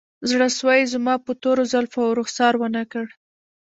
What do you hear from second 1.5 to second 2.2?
زلفو او